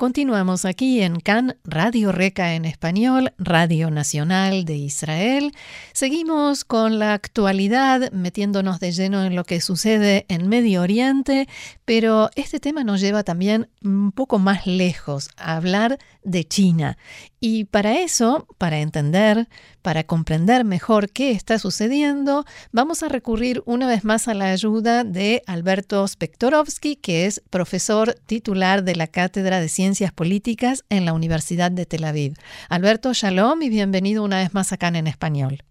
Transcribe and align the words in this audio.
Continuamos 0.00 0.64
aquí 0.64 1.02
en 1.02 1.20
CAN, 1.20 1.58
Radio 1.62 2.10
Reca 2.10 2.54
en 2.54 2.64
español, 2.64 3.34
Radio 3.36 3.90
Nacional 3.90 4.64
de 4.64 4.76
Israel. 4.76 5.52
Seguimos 5.92 6.64
con 6.64 6.98
la 6.98 7.12
actualidad, 7.12 8.10
metiéndonos 8.10 8.80
de 8.80 8.92
lleno 8.92 9.22
en 9.22 9.36
lo 9.36 9.44
que 9.44 9.60
sucede 9.60 10.24
en 10.30 10.48
Medio 10.48 10.80
Oriente, 10.80 11.48
pero 11.84 12.30
este 12.34 12.60
tema 12.60 12.82
nos 12.82 13.02
lleva 13.02 13.24
también 13.24 13.68
un 13.84 14.10
poco 14.12 14.38
más 14.38 14.66
lejos, 14.66 15.28
a 15.36 15.56
hablar 15.56 15.98
de 16.22 16.44
China. 16.44 16.96
Y 17.38 17.64
para 17.64 17.98
eso, 17.98 18.46
para 18.56 18.80
entender, 18.80 19.48
para 19.82 20.04
comprender 20.04 20.64
mejor 20.64 21.10
qué 21.10 21.32
está 21.32 21.58
sucediendo, 21.58 22.44
vamos 22.72 23.02
a 23.02 23.08
recurrir 23.08 23.62
una 23.66 23.86
vez 23.86 24.04
más 24.04 24.28
a 24.28 24.34
la 24.34 24.50
ayuda 24.50 25.04
de 25.04 25.42
Alberto 25.46 26.06
Spektorovsky, 26.06 26.96
que 26.96 27.26
es 27.26 27.42
profesor 27.50 28.14
titular 28.26 28.82
de 28.84 28.96
la 28.96 29.06
Cátedra 29.06 29.60
de 29.60 29.68
Ciencias 29.68 29.89
Políticas 30.14 30.84
en 30.88 31.04
la 31.04 31.12
Universidad 31.12 31.70
de 31.72 31.84
Tel 31.84 32.04
Aviv. 32.04 32.34
Alberto, 32.68 33.12
shalom 33.12 33.60
y 33.62 33.68
bienvenido 33.68 34.22
una 34.22 34.38
vez 34.38 34.54
más 34.54 34.72
acá 34.72 34.88
en 34.88 35.08
Español. 35.08 35.64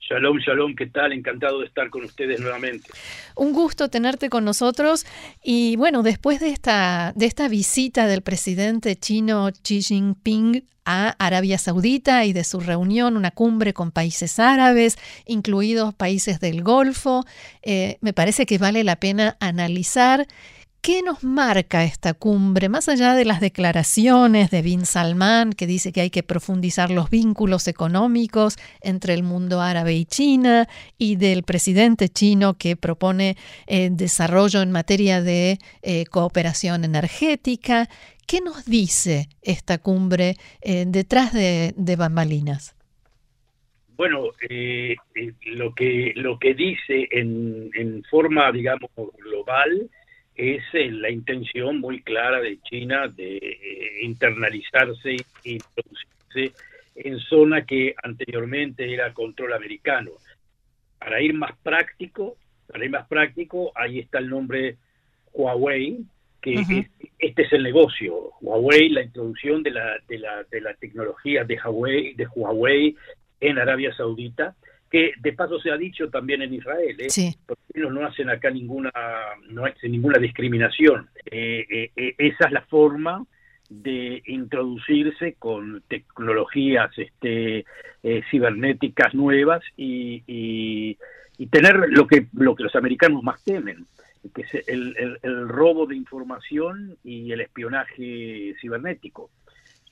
Shalom, 0.00 0.38
shalom, 0.38 0.74
¿qué 0.74 0.86
tal? 0.86 1.12
Encantado 1.12 1.60
de 1.60 1.66
estar 1.66 1.90
con 1.90 2.04
ustedes 2.04 2.40
nuevamente. 2.40 2.88
Un 3.36 3.52
gusto 3.52 3.88
tenerte 3.88 4.30
con 4.30 4.44
nosotros 4.44 5.06
y 5.42 5.76
bueno, 5.76 6.02
después 6.02 6.40
de 6.40 6.48
esta, 6.48 7.12
de 7.16 7.26
esta 7.26 7.48
visita 7.48 8.06
del 8.06 8.22
presidente 8.22 8.96
chino 8.96 9.50
Xi 9.62 9.82
Jinping 9.82 10.64
a 10.86 11.10
Arabia 11.18 11.58
Saudita 11.58 12.24
y 12.24 12.32
de 12.32 12.44
su 12.44 12.60
reunión, 12.60 13.16
una 13.16 13.30
cumbre 13.30 13.74
con 13.74 13.90
países 13.90 14.38
árabes, 14.38 14.98
incluidos 15.26 15.94
países 15.94 16.40
del 16.40 16.62
Golfo, 16.62 17.24
eh, 17.62 17.98
me 18.00 18.12
parece 18.12 18.46
que 18.46 18.58
vale 18.58 18.84
la 18.84 18.96
pena 18.96 19.36
analizar 19.40 20.26
¿Qué 20.84 21.00
nos 21.00 21.24
marca 21.24 21.82
esta 21.82 22.12
cumbre, 22.12 22.68
más 22.68 22.90
allá 22.90 23.14
de 23.14 23.24
las 23.24 23.40
declaraciones 23.40 24.50
de 24.50 24.60
Bin 24.60 24.84
Salman, 24.84 25.54
que 25.54 25.66
dice 25.66 25.92
que 25.92 26.02
hay 26.02 26.10
que 26.10 26.22
profundizar 26.22 26.90
los 26.90 27.08
vínculos 27.08 27.68
económicos 27.68 28.58
entre 28.82 29.14
el 29.14 29.22
mundo 29.22 29.62
árabe 29.62 29.94
y 29.94 30.04
China, 30.04 30.68
y 30.98 31.16
del 31.16 31.42
presidente 31.42 32.10
chino 32.10 32.58
que 32.58 32.76
propone 32.76 33.36
eh, 33.66 33.88
desarrollo 33.90 34.60
en 34.60 34.72
materia 34.72 35.22
de 35.22 35.56
eh, 35.80 36.04
cooperación 36.04 36.84
energética? 36.84 37.88
¿Qué 38.26 38.42
nos 38.42 38.66
dice 38.66 39.30
esta 39.40 39.78
cumbre 39.78 40.34
eh, 40.60 40.84
detrás 40.86 41.32
de, 41.32 41.96
bambalinas? 41.96 42.76
Bueno, 43.96 44.24
lo, 45.46 45.74
que, 45.74 46.12
lo 46.14 46.38
que 46.38 46.52
dice 46.52 47.08
en 47.10 48.04
forma, 48.10 48.52
digamos, 48.52 48.90
global, 49.16 49.88
es 50.34 50.62
eh, 50.72 50.90
la 50.90 51.10
intención 51.10 51.80
muy 51.80 52.02
clara 52.02 52.40
de 52.40 52.58
China 52.62 53.08
de 53.08 53.36
eh, 53.36 53.90
internalizarse 54.02 55.16
e 55.44 55.50
introducirse 55.50 56.52
en 56.96 57.18
zona 57.20 57.64
que 57.64 57.94
anteriormente 58.02 58.92
era 58.92 59.12
control 59.12 59.52
americano. 59.52 60.10
Para 60.98 61.20
ir 61.20 61.34
más 61.34 61.56
práctico, 61.62 62.36
para 62.66 62.84
ir 62.84 62.90
más 62.90 63.06
práctico, 63.06 63.72
ahí 63.74 64.00
está 64.00 64.18
el 64.18 64.28
nombre 64.28 64.76
Huawei, 65.32 65.98
que 66.40 66.86
este 67.18 67.42
es 67.42 67.52
el 67.52 67.62
negocio. 67.62 68.32
Huawei, 68.40 68.88
la 68.90 69.02
introducción 69.02 69.62
de 69.62 69.70
la, 69.70 69.96
de 70.08 70.18
la, 70.18 70.44
de 70.44 70.60
la 70.60 70.74
tecnología 70.74 71.44
de 71.44 71.58
Huawei, 71.58 72.14
de 72.14 72.26
Huawei 72.26 72.96
en 73.40 73.58
Arabia 73.58 73.94
Saudita, 73.94 74.54
que 74.94 75.10
de 75.18 75.32
paso 75.32 75.58
se 75.58 75.72
ha 75.72 75.76
dicho 75.76 76.08
también 76.08 76.42
en 76.42 76.54
Israel, 76.54 76.96
¿eh? 77.00 77.34
porque 77.46 77.64
ellos 77.74 77.92
no 77.92 78.06
hacen 78.06 78.30
acá 78.30 78.48
ninguna, 78.48 78.92
no 79.48 79.64
hacen 79.64 79.90
ninguna 79.90 80.20
discriminación. 80.20 81.08
Eh, 81.28 81.66
eh, 81.68 81.90
eh, 81.96 82.14
esa 82.16 82.46
es 82.46 82.52
la 82.52 82.60
forma 82.60 83.26
de 83.68 84.22
introducirse 84.26 85.34
con 85.36 85.82
tecnologías 85.88 86.92
este, 86.96 87.64
cibernéticas 88.30 89.14
nuevas 89.14 89.64
y, 89.76 90.22
y, 90.28 91.46
tener 91.48 91.88
lo 91.88 92.06
que, 92.06 92.28
lo 92.32 92.54
que 92.54 92.62
los 92.62 92.76
americanos 92.76 93.24
más 93.24 93.42
temen, 93.42 93.86
que 94.32 94.42
es 94.42 94.68
el, 94.68 95.18
el 95.20 95.48
robo 95.48 95.86
de 95.86 95.96
información 95.96 96.96
y 97.02 97.32
el 97.32 97.40
espionaje 97.40 98.54
cibernético. 98.60 99.28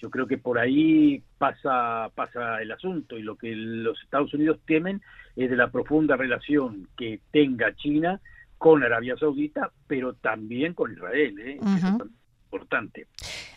Yo 0.02 0.10
creo 0.10 0.26
que 0.26 0.36
por 0.36 0.58
ahí 0.58 1.22
pasa, 1.38 2.10
pasa 2.16 2.60
el 2.60 2.72
asunto 2.72 3.16
y 3.16 3.22
lo 3.22 3.36
que 3.36 3.54
los 3.54 4.02
Estados 4.02 4.34
Unidos 4.34 4.58
temen 4.66 5.00
es 5.36 5.48
de 5.48 5.56
la 5.56 5.70
profunda 5.70 6.16
relación 6.16 6.88
que 6.98 7.20
tenga 7.30 7.72
China 7.76 8.20
con 8.58 8.82
Arabia 8.82 9.16
Saudita, 9.16 9.70
pero 9.86 10.14
también 10.14 10.74
con 10.74 10.92
Israel. 10.92 11.38
¿eh? 11.38 11.60
Importante. 12.52 13.06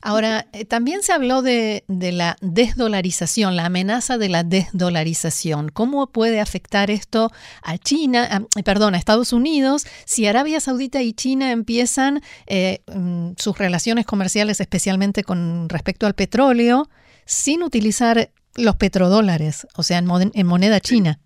Ahora, 0.02 0.48
eh, 0.54 0.66
también 0.66 1.04
se 1.04 1.12
habló 1.12 1.42
de, 1.42 1.84
la 1.88 2.38
desdolarización, 2.42 3.56
la 3.56 3.66
amenaza 3.66 4.18
de 4.18 4.30
la 4.30 4.44
desdolarización. 4.44 5.70
¿Cómo 5.70 6.08
puede 6.08 6.40
afectar 6.40 6.90
esto 6.90 7.32
a 7.62 7.78
China, 7.78 8.46
perdón, 8.64 8.96
a 8.96 8.98
Estados 8.98 9.34
Unidos, 9.34 9.86
si 10.06 10.26
Arabia 10.28 10.60
Saudita 10.60 11.02
y 11.02 11.14
China 11.14 11.52
empiezan 11.52 12.22
eh, 12.48 12.82
mm, 12.88 13.32
sus 13.38 13.58
relaciones 13.58 14.06
comerciales, 14.06 14.62
especialmente 14.62 15.24
con 15.24 15.68
respecto 15.70 16.08
al 16.08 16.14
petróleo, 16.14 16.90
sin 17.26 17.64
utilizar 17.64 18.32
los 18.56 18.78
petrodólares, 18.78 19.68
o 19.76 19.84
sea, 19.84 19.98
en, 19.98 20.48
moneda 20.48 20.80
china? 20.80 21.20
Sí, 21.22 21.25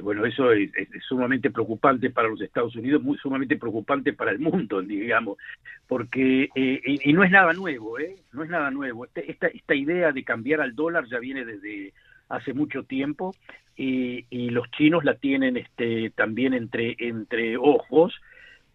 bueno, 0.00 0.24
eso 0.24 0.52
es, 0.52 0.70
sumamente 1.08 1.50
preocupante 1.50 2.10
para 2.10 2.28
los 2.28 2.40
Estados 2.40 2.74
Unidos, 2.76 3.02
sumamente 3.20 3.56
preocupante 3.56 4.12
para 4.12 4.30
el 4.30 4.38
mundo, 4.38 4.82
digamos, 4.82 5.38
porque, 5.86 6.48
eh, 6.54 6.80
y, 6.84 7.12
no 7.12 7.24
es 7.24 7.30
nada 7.30 7.52
nuevo, 7.52 7.98
¿eh? 7.98 8.16
No 8.32 8.42
es 8.42 8.50
nada 8.50 8.70
nuevo. 8.70 9.04
Este, 9.04 9.30
esta, 9.30 9.46
esta 9.48 9.74
idea 9.74 10.12
de 10.12 10.24
cambiar 10.24 10.60
al 10.60 10.74
dólar 10.74 11.04
ya 11.06 11.18
viene 11.18 11.44
desde 11.44 11.92
hace 12.28 12.54
mucho 12.54 12.84
tiempo 12.84 13.34
y, 13.76 14.26
y 14.30 14.50
los 14.50 14.70
chinos 14.70 15.04
la 15.04 15.14
tienen 15.14 15.56
este, 15.56 16.10
también 16.10 16.54
entre, 16.54 16.96
entre 16.98 17.56
ojos 17.56 18.14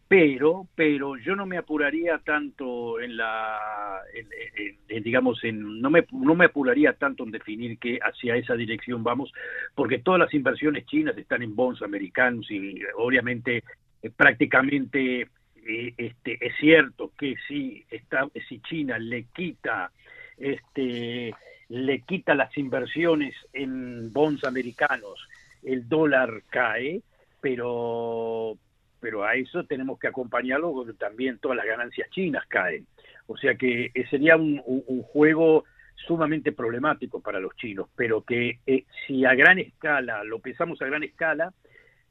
pero 0.09 0.67
pero 0.75 1.17
yo 1.17 1.35
no 1.35 1.45
me 1.45 1.59
apuraría 1.59 2.17
tanto 2.17 2.99
en 2.99 3.15
la 3.15 4.01
digamos 5.03 5.41
en 5.43 5.79
no 5.79 5.91
me 5.91 6.03
no 6.11 6.33
me 6.33 6.45
apuraría 6.45 6.93
tanto 6.93 7.23
en 7.23 7.31
definir 7.31 7.77
que 7.77 7.99
hacia 8.01 8.35
esa 8.35 8.55
dirección 8.55 9.03
vamos 9.03 9.31
porque 9.75 9.99
todas 9.99 10.19
las 10.19 10.33
inversiones 10.33 10.87
chinas 10.87 11.15
están 11.15 11.43
en 11.43 11.55
bonds 11.55 11.83
americanos 11.83 12.49
y 12.49 12.81
obviamente 12.97 13.63
eh, 14.01 14.09
prácticamente 14.09 15.27
eh, 15.67 15.93
este 15.95 16.43
es 16.43 16.55
cierto 16.59 17.11
que 17.15 17.35
si 17.47 17.85
está 17.91 18.27
si 18.47 18.59
China 18.61 18.97
le 18.97 19.25
quita 19.25 19.91
este 20.39 21.35
le 21.67 22.01
quita 22.01 22.33
las 22.33 22.57
inversiones 22.57 23.35
en 23.53 24.11
bonds 24.11 24.43
americanos 24.43 25.27
el 25.61 25.87
dólar 25.87 26.41
cae 26.49 27.03
pero 27.41 28.57
pero 28.99 29.23
a 29.23 29.35
eso 29.35 29.63
tenemos 29.63 29.99
que 29.99 30.07
acompañarlo 30.07 30.71
porque 30.71 30.93
también 30.93 31.39
todas 31.39 31.57
las 31.57 31.65
ganancias 31.65 32.09
chinas 32.11 32.45
caen. 32.47 32.85
O 33.27 33.37
sea 33.37 33.55
que 33.55 33.91
eh, 33.93 34.07
sería 34.09 34.35
un, 34.35 34.61
juego 35.03 35.65
sumamente 35.95 36.51
problemático 36.51 37.21
para 37.21 37.39
los 37.39 37.55
chinos, 37.55 37.89
pero 37.95 38.23
que 38.23 38.59
eh, 38.65 38.85
si 39.05 39.25
a 39.25 39.35
gran 39.35 39.59
escala, 39.59 40.23
lo 40.23 40.39
pensamos 40.39 40.81
a 40.81 40.85
gran 40.85 41.03
escala, 41.03 41.53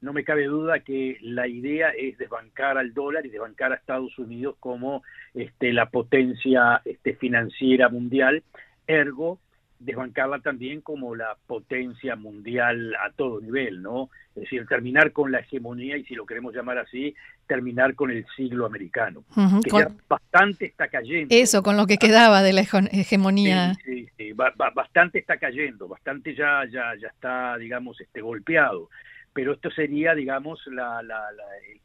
no 0.01 0.13
me 0.13 0.25
cabe 0.25 0.45
duda 0.45 0.81
que 0.81 1.19
la 1.23 1.49
idea 1.49 1.91
es 1.91 2.19
desbancar 2.19 2.79
al 2.79 2.95
dólar 2.95 3.27
y 3.27 3.31
desbancar 3.31 3.73
a 3.73 3.77
Estados 3.77 4.17
Unidos 4.19 4.57
como 4.61 5.03
este, 5.35 5.73
la 5.73 5.91
potencia 5.91 6.81
este, 6.85 7.15
financiera 7.15 7.89
mundial, 7.89 8.43
ergo 8.87 9.41
desbancarla 9.79 10.41
también 10.41 10.81
como 10.81 11.15
la 11.15 11.37
potencia 11.47 12.17
mundial 12.17 12.95
a 12.97 13.11
todo 13.13 13.41
nivel, 13.41 13.83
¿no? 13.83 14.11
Es 14.35 14.43
decir, 14.43 14.67
terminar 14.67 15.13
con 15.13 15.33
la 15.33 15.41
hegemonía 15.41 15.97
y 15.97 16.05
si 16.05 16.15
lo 16.15 16.27
queremos 16.27 16.55
llamar 16.55 16.79
así, 16.79 17.15
terminar 17.47 17.95
con 17.95 18.11
el 18.11 18.27
siglo 18.37 18.67
americano, 18.67 19.25
que 19.65 19.71
ya 19.71 19.91
bastante 20.09 20.67
está 20.67 20.89
cayendo. 20.89 21.35
Eso, 21.35 21.63
con 21.63 21.77
lo 21.77 21.87
que 21.87 21.99
quedaba 21.99 22.43
de 22.43 22.53
la 22.53 22.61
hegemonía. 22.61 23.75
Sí, 23.85 24.09
sí, 24.17 24.33
bastante 24.33 25.19
está 25.19 25.39
cayendo, 25.39 25.89
bastante 25.89 26.35
ya, 26.35 26.65
ya, 26.71 26.95
ya 27.01 27.09
está, 27.09 27.57
digamos, 27.57 28.01
este 28.01 28.21
golpeado. 28.21 28.91
Pero 29.33 29.53
esto 29.53 29.71
sería, 29.71 30.15
digamos, 30.15 30.61
la, 30.67 31.03
la, 31.03 31.23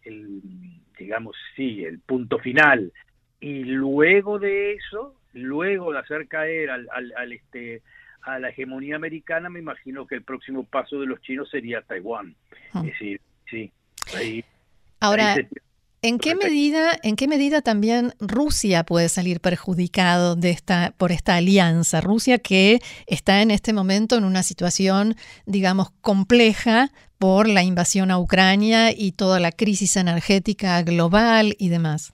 el, 0.03 0.41
digamos, 0.97 1.35
sí, 1.55 1.83
el 1.83 1.99
punto 1.99 2.39
final. 2.39 2.91
Y 3.39 3.63
luego 3.65 4.39
de 4.39 4.73
eso, 4.73 5.15
luego 5.33 5.91
de 5.91 5.99
hacer 5.99 6.27
caer 6.27 6.69
al, 6.69 6.87
al, 6.91 7.31
este 7.33 7.81
a 8.21 8.39
la 8.39 8.49
hegemonía 8.49 8.95
americana, 8.95 9.49
me 9.49 9.59
imagino 9.59 10.07
que 10.07 10.15
el 10.15 10.23
próximo 10.23 10.63
paso 10.63 10.99
de 10.99 11.07
los 11.07 11.21
chinos 11.21 11.49
sería 11.49 11.81
Taiwán. 11.81 12.35
Sí. 13.49 13.71
Ahora, 14.99 15.35
¿En 16.05 16.19
qué 16.19 16.35
medida, 16.35 16.99
en 17.01 17.15
qué 17.15 17.29
medida 17.29 17.61
también 17.61 18.13
Rusia 18.19 18.83
puede 18.83 19.07
salir 19.07 19.39
perjudicado 19.39 20.35
de 20.35 20.49
esta, 20.49 20.93
por 20.97 21.13
esta 21.13 21.37
alianza? 21.37 22.01
Rusia 22.01 22.39
que 22.39 22.81
está 23.07 23.41
en 23.41 23.51
este 23.51 23.71
momento 23.71 24.17
en 24.17 24.25
una 24.25 24.43
situación, 24.43 25.15
digamos, 25.45 25.91
compleja 26.01 26.91
por 27.19 27.47
la 27.47 27.63
invasión 27.63 28.11
a 28.11 28.19
Ucrania 28.19 28.91
y 28.91 29.13
toda 29.13 29.39
la 29.39 29.53
crisis 29.53 29.95
energética 29.95 30.81
global 30.81 31.55
y 31.57 31.69
demás. 31.69 32.12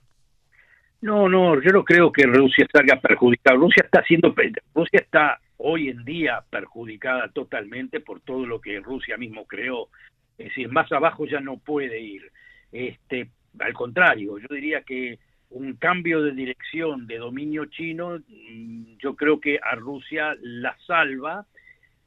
No, 1.02 1.28
no, 1.28 1.60
yo 1.62 1.70
no 1.70 1.84
creo 1.84 2.12
que 2.12 2.24
Rusia 2.24 2.66
salga 2.72 3.00
perjudicada. 3.00 3.56
Rusia 3.56 3.82
está 3.84 4.02
siendo, 4.04 4.34
Rusia 4.74 5.00
está 5.00 5.40
hoy 5.56 5.88
en 5.88 6.04
día 6.04 6.42
perjudicada 6.50 7.28
totalmente 7.28 8.00
por 8.00 8.20
todo 8.20 8.46
lo 8.46 8.60
que 8.60 8.80
Rusia 8.80 9.16
mismo 9.16 9.46
creó. 9.46 9.88
Es 10.36 10.48
decir, 10.48 10.68
más 10.68 10.90
abajo 10.92 11.26
ya 11.26 11.40
no 11.40 11.58
puede 11.58 12.00
ir. 12.00 12.30
Este, 12.72 13.28
al 13.58 13.72
contrario, 13.72 14.38
yo 14.38 14.46
diría 14.50 14.82
que 14.82 15.18
un 15.50 15.74
cambio 15.74 16.22
de 16.22 16.32
dirección 16.32 17.06
de 17.06 17.18
dominio 17.18 17.66
chino, 17.66 18.18
mm, 18.18 18.96
yo 18.98 19.16
creo 19.16 19.40
que 19.40 19.58
a 19.62 19.74
Rusia 19.74 20.36
la 20.40 20.76
salva 20.86 21.46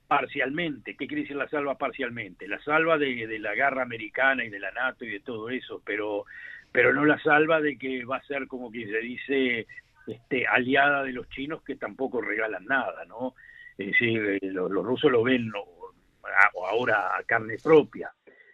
parcialmente. 0.08 0.96
¿Qué 0.96 1.08
quiere 1.08 1.24
decir 1.24 1.36
la 1.36 1.50
salva 1.50 1.78
parcialmente? 1.78 2.48
La 2.48 2.62
salva 2.64 2.98
de, 2.98 3.40
la 3.40 3.54
guerra 3.54 3.84
americana 3.84 4.46
y 4.46 4.50
de 4.50 4.60
la 4.60 4.72
NATO 4.72 5.06
y 5.06 5.10
de 5.10 5.20
todo 5.20 5.50
eso, 5.50 5.82
pero, 5.86 6.26
pero 6.74 6.94
no 6.94 7.06
la 7.06 7.18
salva 7.20 7.62
de 7.62 7.78
que 7.78 8.04
va 8.04 8.18
a 8.18 8.24
ser 8.24 8.48
como 8.48 8.70
que 8.70 8.86
se 8.86 9.00
dice 9.00 9.68
este, 10.06 10.46
aliada 10.46 11.04
de 11.04 11.14
los 11.14 11.30
chinos 11.30 11.64
que 11.64 11.78
tampoco 11.78 12.20
regalan 12.20 12.66
nada, 12.66 13.06
¿no? 13.06 13.36
Es 13.78 13.88
decir, 13.88 14.40
eh, 14.42 14.52
los, 14.52 14.70
rusos 14.70 15.10
lo 15.10 15.24
ven 15.24 15.50
ahora 16.56 17.16
a 17.16 17.24
carne 17.24 17.56
propia 17.64 18.12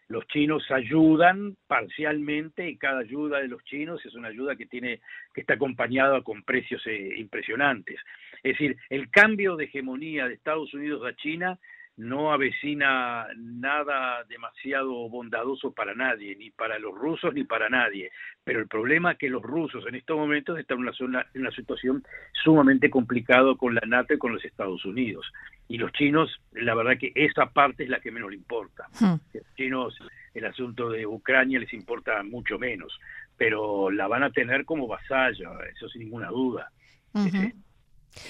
los 0.10 0.28
chinos 0.28 0.70
ayudan 0.72 1.56
parcialmente 1.68 2.68
y 2.68 2.78
cada 2.78 3.00
ayuda 3.00 3.40
de 3.40 3.48
los 3.48 3.64
chinos 3.64 4.04
es 4.04 4.16
una 4.16 4.30
ayuda 4.30 4.56
que 4.56 4.66
tiene 4.66 5.02
que 5.34 5.42
está 5.42 5.54
acompañada 5.54 6.24
con 6.24 6.42
precios 6.44 6.82
eh, 6.88 7.14
impresionantes. 7.18 8.00
Es 8.42 8.54
decir, 8.54 8.76
el 8.90 9.12
cambio 9.12 9.56
de 9.56 9.66
hegemonía 9.66 10.28
de 10.28 10.34
Estados 10.34 10.74
Unidos 10.74 11.06
a 11.06 11.16
China 11.16 11.60
no 12.00 12.32
avecina 12.32 13.28
nada 13.36 14.24
demasiado 14.30 15.10
bondadoso 15.10 15.74
para 15.74 15.94
nadie, 15.94 16.34
ni 16.38 16.50
para 16.50 16.80
los 16.80 16.98
rusos 16.98 17.34
ni 17.34 17.44
para 17.44 17.68
nadie. 17.68 18.10
Pero 18.46 18.62
el 18.62 18.70
problema 18.70 19.12
es 19.12 19.18
que 19.18 19.30
los 19.30 19.44
rusos 19.44 19.86
en 19.86 19.96
estos 19.96 20.16
momentos 20.16 20.58
están 20.58 20.78
en 20.78 20.84
una, 20.84 20.94
zona, 20.94 21.28
en 21.34 21.42
una 21.42 21.52
situación 21.52 22.02
sumamente 22.42 22.90
complicada 22.90 23.54
con 23.56 23.76
la 23.76 23.82
NATO 23.86 24.14
y 24.14 24.18
con 24.18 24.32
los 24.32 24.46
Estados 24.46 24.86
Unidos. 24.86 25.30
Y 25.68 25.78
los 25.78 25.92
chinos, 25.92 26.32
la 26.54 26.74
verdad 26.74 26.98
que 26.98 27.12
esa 27.16 27.48
parte 27.48 27.84
es 27.84 27.90
la 27.90 28.00
que 28.00 28.12
menos 28.12 28.30
le 28.30 28.38
importa. 28.38 28.88
Hmm. 28.98 29.16
Los 29.34 29.56
chinos, 29.58 30.00
el 30.34 30.46
asunto 30.46 30.90
de 30.90 31.06
Ucrania 31.06 31.60
les 31.60 31.74
importa 31.74 32.24
mucho 32.24 32.58
menos, 32.58 32.98
pero 33.36 33.92
la 33.92 34.08
van 34.08 34.24
a 34.24 34.32
tener 34.32 34.64
como 34.64 34.88
vasalla, 34.88 35.50
eso 35.70 35.90
sin 35.90 36.04
ninguna 36.04 36.30
duda. 36.30 36.72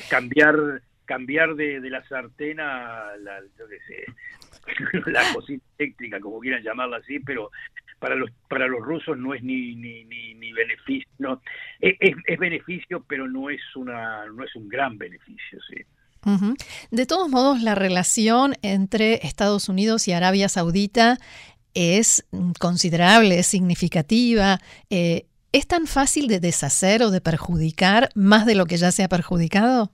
cambiar 0.10 0.81
cambiar 1.09 1.56
de, 1.56 1.81
la 1.89 2.07
sartén 2.07 2.59
a 2.59 3.17
la, 3.19 3.41
la 5.07 5.33
cocina 5.33 5.59
eléctrica, 5.79 6.19
como 6.19 6.39
quieran 6.39 6.61
llamarla 6.61 6.97
así, 6.97 7.19
pero 7.19 7.50
para 7.97 8.13
los 8.13 8.29
para 8.47 8.67
los 8.67 8.79
rusos 8.81 9.17
no 9.17 9.33
es 9.33 9.41
ni 9.41 9.75
ni, 9.75 10.03
ni, 10.03 10.53
beneficio, 10.53 11.09
no 11.17 11.41
es, 11.79 11.95
es, 12.00 12.38
beneficio, 12.38 13.03
pero 13.07 13.27
no 13.27 13.50
es 13.50 13.59
una 13.75 14.27
no 14.27 14.44
es 14.44 14.56
un 14.56 14.69
gran 14.69 15.00
beneficio, 15.00 15.59
sí. 15.67 15.83
De 16.91 17.06
todos 17.06 17.29
modos, 17.29 17.62
la 17.62 17.75
relación 17.75 18.53
entre 18.62 19.25
Estados 19.25 19.67
Unidos 19.67 20.07
y 20.07 20.12
Arabia 20.12 20.47
Saudita 20.47 21.17
es 21.73 22.27
considerable, 22.59 23.39
es 23.39 23.47
significativa. 23.47 24.59
Eh, 24.89 25.25
¿Es 25.53 25.65
tan 25.65 25.88
fácil 25.88 26.27
de 26.27 26.39
deshacer 26.39 27.01
o 27.01 27.09
de 27.09 27.21
perjudicar 27.21 28.09
más 28.15 28.45
de 28.45 28.55
lo 28.55 28.65
que 28.65 28.77
ya 28.77 28.91
se 28.91 29.03
ha 29.03 29.09
perjudicado? 29.09 29.91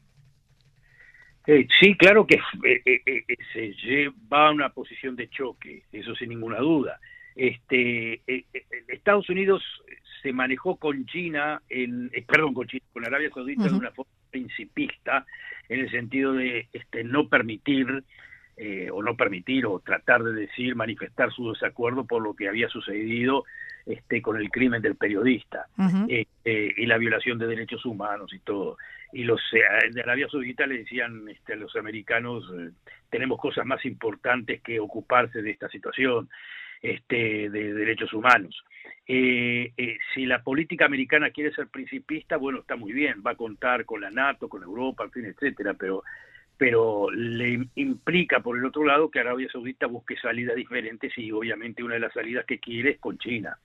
Eh, 1.47 1.67
sí, 1.79 1.95
claro 1.95 2.25
que 2.25 2.39
eh, 2.63 3.01
eh, 3.05 3.23
se 3.53 3.73
lleva 3.73 4.47
a 4.47 4.51
una 4.51 4.69
posición 4.69 5.15
de 5.15 5.29
choque, 5.29 5.83
eso 5.91 6.15
sin 6.15 6.29
ninguna 6.29 6.57
duda. 6.57 6.99
Este, 7.35 8.21
Estados 8.87 9.29
Unidos 9.29 9.61
se 10.23 10.33
manejó 10.33 10.77
con 10.77 11.05
China, 11.05 11.61
en, 11.69 12.09
perdón, 12.27 12.53
con, 12.53 12.67
China, 12.67 12.83
con 12.93 13.05
Arabia 13.05 13.29
Saudita 13.33 13.65
de 13.65 13.73
una 13.73 13.91
forma 13.91 14.11
principista, 14.31 15.25
en 15.69 15.81
el 15.81 15.91
sentido 15.91 16.33
de 16.33 16.67
este, 16.73 17.03
no 17.03 17.29
permitir 17.29 18.03
o 18.91 19.03
no 19.03 19.17
permitir 19.17 19.65
o 19.65 19.79
tratar 19.79 20.23
de 20.23 20.31
decir, 20.31 20.75
manifestar 20.75 21.29
su 21.33 21.51
desacuerdo 21.51 22.05
por 22.05 22.23
lo 22.23 22.33
que 22.35 22.47
había 22.47 22.69
sucedido 22.69 23.43
este, 23.85 24.21
con 24.21 24.37
el 24.37 24.49
crimen 24.49 24.81
del 24.81 24.95
periodista 24.95 25.67
y 26.07 26.85
la 26.85 26.97
violación 26.97 27.37
de 27.37 27.47
derechos 27.47 27.85
humanos 27.85 28.33
y 28.33 28.39
todo 28.39 28.77
y 29.15 29.23
los 29.23 29.41
eh, 29.53 29.91
de 29.91 30.01
Arabia 30.01 30.27
Saudita 30.29 30.67
le 30.67 30.79
decían 30.79 31.27
este, 31.29 31.53
a 31.53 31.55
los 31.55 31.73
americanos 31.77 32.43
eh, 32.57 32.71
tenemos 33.09 33.39
cosas 33.39 33.65
más 33.65 33.83
importantes 33.85 34.61
que 34.61 34.79
ocuparse 34.79 35.41
de 35.41 35.51
esta 35.51 35.69
situación 35.69 36.29
este, 36.81 37.49
de 37.49 37.73
derechos 37.73 38.11
humanos. 38.13 38.63
Eh, 39.07 39.71
si 40.13 40.25
la 40.25 40.43
política 40.43 40.85
americana 40.85 41.29
quiere 41.29 41.53
ser 41.53 41.67
principista, 41.67 42.35
bueno, 42.35 42.59
está 42.59 42.75
muy 42.75 42.91
bien, 42.91 43.23
va 43.25 43.31
a 43.31 43.35
contar 43.35 43.85
con 43.85 44.01
la 44.01 44.11
NATO, 44.11 44.49
con 44.49 44.63
Europa, 44.63 45.05
en 45.05 45.11
fin, 45.11 45.25
etcétera, 45.25 45.75
pero 45.75 46.03
pero 46.57 47.09
le 47.11 47.67
implica 47.75 48.39
por 48.39 48.57
el 48.57 48.65
otro 48.65 48.85
lado 48.85 49.09
que 49.09 49.19
Arabia 49.19 49.49
Saudita 49.51 49.87
busque 49.87 50.15
salidas 50.17 50.55
diferentes 50.55 51.11
y 51.17 51.31
obviamente 51.31 51.83
una 51.83 51.95
de 51.95 51.99
las 51.99 52.13
salidas 52.13 52.45
que 52.45 52.59
quiere 52.59 52.91
es 52.91 52.99
con 52.99 53.17
China. 53.17 53.57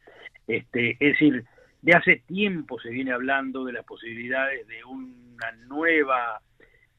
Este, 0.47 0.93
es 0.93 1.13
decir, 1.13 1.45
de 1.83 1.93
hace 1.93 2.17
tiempo 2.27 2.81
se 2.81 2.91
viene 2.91 3.13
hablando 3.13 3.65
de 3.65 3.73
las 3.73 3.85
posibilidades 3.85 4.67
de 4.67 4.85
una 4.85 5.53
nueva, 5.69 6.41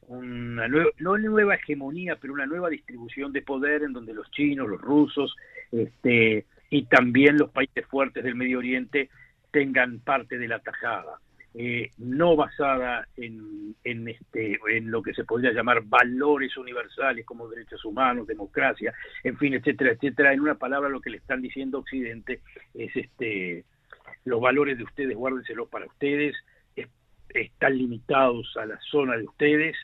una 0.08 0.66
nueva, 0.68 0.90
no 0.98 1.18
nueva 1.18 1.54
hegemonía, 1.54 2.16
pero 2.16 2.32
una 2.32 2.46
nueva 2.46 2.70
distribución 2.70 3.32
de 3.32 3.42
poder 3.42 3.82
en 3.82 3.92
donde 3.92 4.14
los 4.14 4.30
chinos, 4.30 4.68
los 4.68 4.80
rusos, 4.80 5.36
este, 5.70 6.46
y 6.70 6.84
también 6.84 7.36
los 7.36 7.50
países 7.50 7.86
fuertes 7.86 8.24
del 8.24 8.34
Medio 8.34 8.58
Oriente 8.58 9.10
tengan 9.50 10.00
parte 10.00 10.38
de 10.38 10.48
la 10.48 10.58
tajada. 10.58 11.18
Eh, 11.54 11.90
no 11.98 12.34
basada 12.34 13.06
en, 13.16 13.76
en, 13.84 14.08
este, 14.08 14.58
en 14.70 14.90
lo 14.90 15.02
que 15.02 15.12
se 15.12 15.24
podría 15.24 15.52
llamar 15.52 15.82
valores 15.84 16.56
universales 16.56 17.26
como 17.26 17.48
derechos 17.48 17.84
humanos, 17.84 18.26
democracia, 18.26 18.94
en 19.22 19.36
fin, 19.36 19.54
etcétera, 19.54 19.92
etcétera. 19.92 20.32
En 20.32 20.40
una 20.40 20.54
palabra, 20.54 20.88
lo 20.88 21.00
que 21.00 21.10
le 21.10 21.18
están 21.18 21.42
diciendo 21.42 21.78
Occidente 21.78 22.40
es 22.74 22.96
este 22.96 23.64
los 24.24 24.40
valores 24.40 24.78
de 24.78 24.84
ustedes 24.84 25.16
guárdenselos 25.16 25.68
para 25.68 25.86
ustedes, 25.86 26.34
están 27.34 27.78
limitados 27.78 28.54
a 28.56 28.66
la 28.66 28.78
zona 28.90 29.16
de 29.16 29.24
ustedes, 29.24 29.76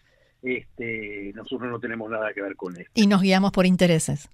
este, 0.42 1.32
nosotros 1.34 1.70
no 1.70 1.80
tenemos 1.80 2.10
nada 2.10 2.32
que 2.32 2.42
ver 2.42 2.56
con 2.56 2.76
esto. 2.78 2.90
Y 2.94 3.06
nos 3.06 3.22
guiamos 3.22 3.52
por 3.52 3.66
intereses. 3.66 4.30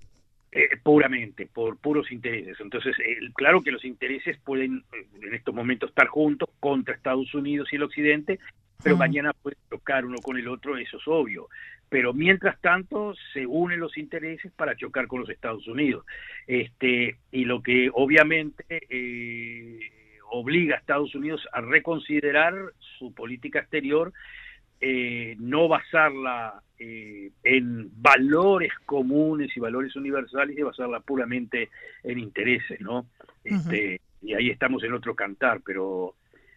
Eh, 0.56 0.76
puramente, 0.80 1.46
por 1.52 1.78
puros 1.78 2.12
intereses. 2.12 2.56
Entonces, 2.60 2.94
claro 3.34 3.60
que 3.60 3.72
los 3.72 3.84
intereses 3.84 4.38
pueden 4.44 4.84
en 5.20 5.34
estos 5.34 5.52
momentos 5.52 5.90
estar 5.90 6.06
juntos 6.06 6.48
contra 6.60 6.94
Estados 6.94 7.34
Unidos 7.34 7.72
y 7.72 7.76
el 7.76 7.82
Occidente, 7.82 8.38
pero 8.80 8.96
mañana 8.96 9.32
pueden 9.32 9.58
chocar 9.68 10.04
uno 10.04 10.18
con 10.22 10.38
el 10.38 10.46
otro, 10.46 10.76
eso 10.76 10.98
es 10.98 11.08
obvio. 11.08 11.48
Pero 11.88 12.12
mientras 12.12 12.60
tanto 12.60 13.16
se 13.32 13.44
unen 13.44 13.80
los 13.80 13.98
intereses 13.98 14.52
para 14.52 14.76
chocar 14.76 15.08
con 15.08 15.22
los 15.22 15.28
Estados 15.28 15.66
Unidos. 15.66 16.06
Este, 16.46 17.16
y 17.32 17.46
lo 17.46 17.60
que 17.60 17.90
obviamente 17.92 18.64
eh, 18.88 19.80
obliga 20.30 20.76
a 20.76 20.78
Estados 20.78 21.16
Unidos 21.16 21.44
a 21.52 21.62
reconsiderar 21.62 22.54
su 22.98 23.12
política 23.12 23.58
exterior, 23.58 24.12
eh, 24.80 25.34
no 25.40 25.66
basarla 25.66 26.62
eh, 26.78 27.30
en 27.42 27.90
valores 28.00 28.72
comunes 28.84 29.56
y 29.56 29.60
valores 29.60 29.94
universales 29.96 30.58
y 30.58 30.62
basarla 30.62 31.00
puramente 31.00 31.70
en 32.02 32.18
intereses, 32.18 32.80
¿no? 32.80 33.06
Este, 33.44 34.00
y 34.22 34.34
ahí 34.34 34.50
estamos 34.50 34.82
en 34.84 34.94
otro 34.94 35.14
cantar, 35.14 35.60
pero 35.64 36.14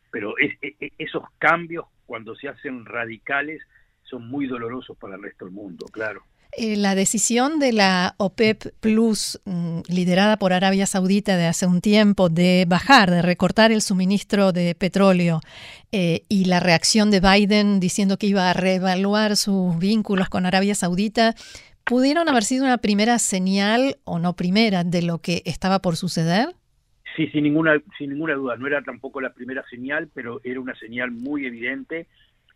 pero 0.09 0.37
es, 0.37 0.55
e, 0.61 0.75
e, 0.79 0.91
esos 0.97 1.23
cambios 1.37 1.85
cuando 2.05 2.35
se 2.35 2.47
hacen 2.47 2.85
radicales 2.85 3.61
son 4.03 4.27
muy 4.27 4.47
dolorosos 4.47 4.97
para 4.97 5.15
el 5.15 5.23
resto 5.23 5.45
del 5.45 5.53
mundo, 5.53 5.85
claro. 5.91 6.23
Eh, 6.53 6.75
la 6.75 6.95
decisión 6.95 7.59
de 7.59 7.73
la 7.73 8.15
OPEP 8.17 8.73
Plus, 8.79 9.39
mm, 9.45 9.81
liderada 9.89 10.37
por 10.37 10.53
Arabia 10.53 10.85
Saudita 10.85 11.37
de 11.37 11.45
hace 11.45 11.67
un 11.67 11.81
tiempo, 11.81 12.29
de 12.29 12.65
bajar, 12.67 13.11
de 13.11 13.21
recortar 13.21 13.71
el 13.71 13.81
suministro 13.81 14.51
de 14.51 14.73
petróleo 14.73 15.41
eh, 15.91 16.21
y 16.29 16.45
la 16.45 16.59
reacción 16.59 17.11
de 17.11 17.19
Biden 17.19 17.79
diciendo 17.79 18.17
que 18.17 18.27
iba 18.27 18.49
a 18.49 18.53
reevaluar 18.53 19.35
sus 19.35 19.77
vínculos 19.77 20.29
con 20.29 20.45
Arabia 20.45 20.73
Saudita, 20.73 21.35
¿pudieron 21.83 22.29
haber 22.29 22.43
sido 22.43 22.65
una 22.65 22.77
primera 22.77 23.19
señal 23.19 23.97
o 24.03 24.17
no 24.17 24.35
primera 24.35 24.83
de 24.83 25.01
lo 25.01 25.19
que 25.19 25.43
estaba 25.45 25.79
por 25.79 25.95
suceder? 25.95 26.55
Sí, 27.15 27.27
sin 27.27 27.43
ninguna, 27.43 27.81
sin 27.97 28.11
ninguna 28.11 28.35
duda. 28.35 28.55
No 28.57 28.67
era 28.67 28.81
tampoco 28.83 29.21
la 29.21 29.33
primera 29.33 29.63
señal, 29.69 30.09
pero 30.13 30.39
era 30.43 30.59
una 30.59 30.75
señal 30.75 31.11
muy 31.11 31.45
evidente 31.45 32.07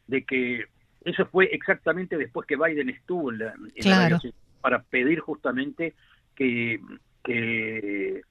de 0.08 0.24
que 0.24 0.66
eso 1.04 1.26
fue 1.28 1.46
exactamente 1.46 2.18
después 2.18 2.48
que 2.48 2.56
Biden 2.56 2.90
estuvo 2.90 3.32
en 3.32 3.40
la, 3.40 4.22
para 4.62 4.84
pedir 4.84 5.20
justamente 5.20 5.96
que, 6.36 6.80
que, 7.24 8.22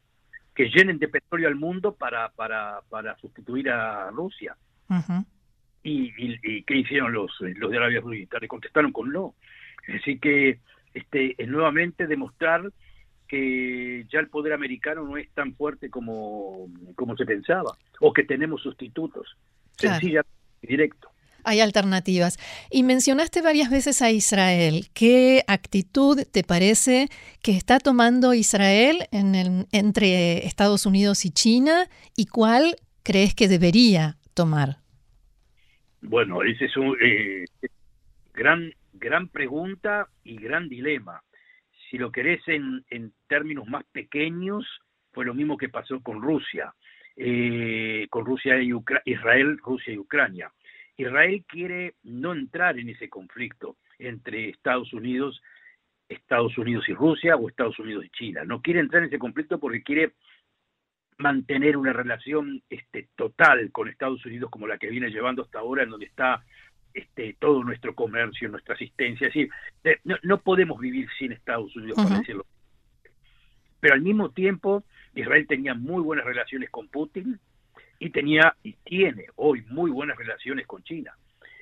que 0.55 0.71
llenen 0.71 0.99
de 0.99 1.09
petróleo 1.09 1.49
al 1.49 1.57
mundo 1.57 1.95
para, 1.95 2.29
para, 2.31 2.81
para 2.89 3.17
sustituir 3.19 3.71
a 3.71 4.11
Rusia. 4.11 4.57
y, 5.83 6.13
y, 6.17 6.63
qué 6.63 6.77
hicieron 6.77 7.13
los, 7.13 7.33
los 7.41 7.71
de 7.71 7.77
Arabia 7.77 8.01
Saudita? 8.01 8.39
Le 8.39 8.49
contestaron 8.49 8.93
con 8.93 9.13
no. 9.13 9.35
Así 9.99 10.19
que 10.19 10.61
este, 10.95 11.43
es 11.43 11.49
nuevamente 11.49 12.07
demostrar 12.07 12.71
que 13.27 14.07
ya 14.11 14.19
el 14.19 14.29
poder 14.29 14.53
americano 14.53 15.05
no 15.05 15.17
es 15.17 15.31
tan 15.31 15.55
fuerte 15.55 15.89
como, 15.89 16.69
como 16.97 17.17
se 17.17 17.25
pensaba, 17.25 17.77
o 18.01 18.13
que 18.13 18.25
tenemos 18.25 18.63
sustitutos. 18.63 19.37
Sencilla 19.77 20.23
y 20.63 20.67
directo. 20.67 21.11
Hay 21.45 21.61
alternativas. 21.61 22.39
Y 22.71 22.83
mencionaste 22.83 23.43
varias 23.43 23.71
veces 23.71 24.03
a 24.03 24.11
Israel. 24.11 24.87
¿Qué 24.95 25.43
actitud 25.47 26.23
te 26.31 26.43
parece 26.45 27.09
que 27.43 27.53
está 27.53 27.79
tomando 27.79 28.35
Israel 28.35 29.07
en 29.13 29.35
el, 29.35 29.67
entre 29.73 30.47
Estados 30.47 30.87
Unidos 30.87 31.25
y 31.25 31.31
China 31.31 31.89
y 32.17 32.27
cuál 32.27 32.77
crees 33.03 33.35
que 33.35 33.49
debería 33.49 34.17
tomar? 34.35 34.77
Bueno, 36.03 36.43
ese 36.43 36.65
es 36.67 36.77
un 36.77 36.97
eh, 37.03 37.45
gran, 38.33 38.73
gran 38.95 39.29
pregunta 39.29 40.09
y 40.25 40.37
gran 40.37 40.69
dilema. 40.69 41.23
Si 41.91 41.99
lo 41.99 42.11
querés 42.11 42.41
en, 42.47 42.85
en 42.91 43.13
términos 43.29 43.67
más 43.67 43.85
pequeños, 43.93 44.65
fue 45.13 45.25
lo 45.25 45.35
mismo 45.35 45.57
que 45.57 45.69
pasó 45.69 46.01
con 46.01 46.23
Rusia, 46.23 46.73
eh, 47.17 48.07
con 48.11 48.25
Rusia 48.25 48.61
y 48.63 48.73
Israel, 49.05 49.59
Rusia 49.59 49.93
y 49.93 49.99
Ucrania. 49.99 50.51
Israel 50.97 51.45
quiere 51.47 51.95
no 52.03 52.33
entrar 52.33 52.79
en 52.79 52.89
ese 52.89 53.09
conflicto 53.09 53.77
entre 53.99 54.51
Estados 54.51 54.93
Unidos, 54.93 55.43
Estados 56.09 56.57
Unidos 56.59 56.89
y 56.89 56.95
Rusia 56.95 57.37
o 57.37 57.49
Estados 57.49 57.79
Unidos 57.79 58.05
y 58.05 58.11
China. 58.11 58.45
No 58.45 58.61
quiere 58.61 58.81
entrar 58.81 59.03
en 59.03 59.09
ese 59.09 59.19
conflicto 59.19 59.59
porque 59.59 59.83
quiere 59.83 60.13
mantener 61.19 61.77
una 61.77 61.93
relación 61.93 62.63
este, 62.71 63.09
total 63.15 63.71
con 63.73 63.89
Estados 63.89 64.25
Unidos 64.25 64.51
como 64.51 64.67
la 64.67 64.79
que 64.79 64.89
viene 64.89 65.11
llevando 65.11 65.43
hasta 65.43 65.59
ahora, 65.59 65.83
en 65.83 65.91
donde 65.91 66.07
está 66.07 66.43
este, 66.95 67.37
todo 67.39 67.63
nuestro 67.63 67.95
comercio, 67.95 68.49
nuestra 68.49 68.75
asistencia. 68.75 69.29
Es 69.29 69.35
decir, 69.35 69.51
eh, 69.85 69.99
no, 70.23 70.41
podemos 70.41 70.81
vivir 70.81 71.09
sin 71.19 71.33
Estados 71.33 71.75
Unidos, 71.77 71.97
para 72.03 72.19
decirlo. 72.19 72.47
Pero 73.81 73.95
al 73.95 74.03
mismo 74.03 74.31
tiempo, 74.31 74.85
Israel 75.15 75.47
tenía 75.47 75.75
muy 75.75 76.03
buenas 76.03 76.25
relaciones 76.25 76.71
con 76.71 76.89
Putin, 76.89 77.39
y 78.01 78.11
tenía 78.11 78.57
y 78.65 78.73
tiene 78.83 79.27
hoy 79.37 79.63
muy 79.69 79.91
buenas 79.91 80.17
relaciones 80.17 80.67
con 80.67 80.83
China. 80.83 81.13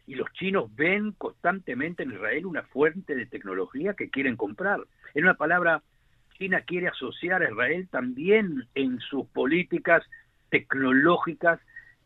Y 0.07 0.15
los 0.15 0.33
chinos 0.33 0.75
ven 0.75 1.13
constantemente 1.13 2.05
en 2.05 2.13
Israel 2.13 2.47
una 2.47 2.63
fuente 2.63 3.15
de 3.15 3.27
tecnología 3.27 3.93
que 3.93 4.09
quieren 4.09 4.37
comprar. 4.37 4.81
En 5.15 5.25
una 5.25 5.35
palabra, 5.35 5.83
China 6.39 6.63
quiere 6.63 6.89
asociar 6.89 7.43
a 7.43 7.51
Israel 7.51 7.89
también 7.91 8.65
en 8.75 9.01
sus 9.01 9.27
políticas 9.27 10.05
tecnológicas 10.49 11.61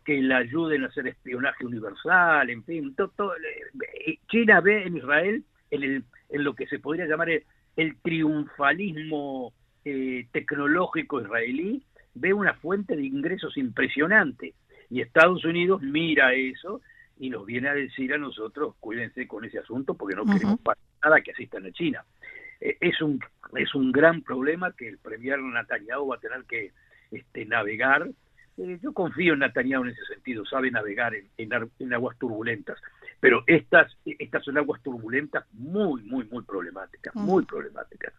que 0.05 0.21
le 0.21 0.35
ayuden 0.35 0.83
a 0.83 0.89
hacer 0.89 1.07
espionaje 1.07 1.65
universal, 1.65 2.51
en 2.51 2.65
fin, 2.65 2.95
todo, 2.97 3.35
eh, 3.37 4.19
China 4.29 4.61
ve 4.61 4.85
en 4.85 4.97
Israel 4.97 5.45
en, 5.71 5.83
el, 5.85 6.05
en 6.31 6.45
lo 6.45 6.55
que 6.55 6.67
se 6.67 6.81
podría 6.81 7.07
llamar 7.07 7.29
el, 7.31 7.97
triunfalismo 8.03 9.53
eh, 9.85 10.27
tecnológico 10.33 11.21
israelí 11.21 11.83
ve 12.15 12.33
una 12.33 12.55
fuente 12.55 12.97
de 12.97 13.05
ingresos 13.05 13.57
impresionante 13.57 14.55
y 14.91 15.01
Estados 15.01 15.45
Unidos 15.45 15.83
mira 15.83 16.35
eso 16.35 16.81
y 17.19 17.31
nos 17.31 17.47
viene 17.47 17.69
a 17.69 17.75
decir 17.75 18.13
a 18.13 18.19
nosotros, 18.19 18.75
cuídense 18.81 19.27
con 19.27 19.45
ese 19.45 19.59
asunto 19.59 19.95
porque 19.95 20.17
no 20.17 20.25
queremos 20.25 20.61
para 20.61 20.81
nada 21.03 21.21
que 21.21 21.31
asistan 21.31 21.67
a 21.67 21.73
China. 21.73 22.05
Eh, 22.61 22.77
es, 22.81 23.01
un, 23.01 23.21
es 23.57 23.75
un 23.75 23.93
gran 23.93 24.23
problema 24.23 24.73
que 24.73 24.89
el 24.89 24.99
premier 24.99 25.39
Netanyahu 25.41 26.09
va 26.09 26.17
a 26.17 26.21
tener 26.21 26.45
que 26.45 26.73
este, 27.11 27.45
navegar. 27.45 28.09
Eh, 28.59 28.79
yo 28.83 28.93
confío 28.93 29.35
en 29.35 29.41
Netanyahu 29.41 29.85
en 29.85 29.91
ese 29.91 30.05
sentido, 30.07 30.45
sabe 30.45 30.71
navegar 30.71 31.15
en, 31.15 31.29
en 31.37 31.95
aguas 31.95 32.19
turbulentas 32.19 32.79
pero 33.23 33.45
estas, 33.47 33.97
estas 34.05 34.45
son 34.45 34.59
aguas 34.59 34.83
turbulentas 34.83 35.45
muy, 35.53 36.03
muy, 36.03 36.25
muy 36.25 36.43
problemáticas, 36.43 37.15
mm. 37.15 37.21
muy 37.21 37.45
problemáticas. 37.45 38.13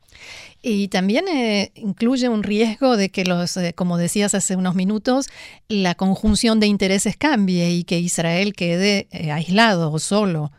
Y 0.61 0.87
también 0.87 1.27
eh, 1.27 1.73
incluye 1.75 2.29
un 2.29 2.41
riesgo 2.41 2.95
de 2.95 3.09
que 3.09 3.25
los, 3.25 3.57
eh, 3.57 3.73
como 3.75 3.97
decías 3.97 4.33
hace 4.33 4.55
unos 4.55 4.75
minutos, 4.75 5.27
la 5.67 5.95
conjunción 5.95 6.61
de 6.61 6.67
intereses 6.67 7.17
cambie 7.17 7.69
y 7.71 7.83
que 7.83 7.99
Israel 7.99 8.53
quede 8.53 9.07
eh, 9.11 9.33
aislado 9.33 9.91
o 9.91 9.99
solo. 9.99 10.51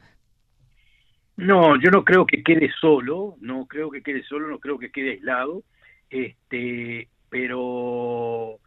No, 1.38 1.80
yo 1.80 1.90
no 1.90 2.04
creo 2.04 2.26
que 2.26 2.42
quede 2.42 2.70
solo, 2.78 3.36
no 3.40 3.64
creo 3.64 3.90
que 3.90 4.02
quede 4.02 4.24
solo, 4.24 4.48
no 4.48 4.58
creo 4.58 4.78
que 4.78 4.92
quede 4.92 5.12
aislado, 5.12 5.62
este, 6.10 7.08
pero 7.30 8.58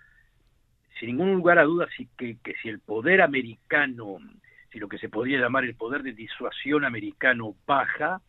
sin 1.00 1.10
ningún 1.10 1.34
lugar 1.34 1.60
a 1.60 1.64
dudas 1.64 1.90
que, 2.18 2.38
que 2.44 2.54
si 2.62 2.70
el 2.70 2.80
poder 2.80 3.22
americano 3.22 4.20
si 4.72 4.80
lo 4.80 4.88
que 4.88 4.98
se 4.98 5.10
podría 5.10 5.40
llamar 5.40 5.64
el 5.64 5.76
poder 5.76 6.04
de 6.04 6.14
disuasión 6.14 6.84
americano 6.84 7.56
baja, 7.66 8.22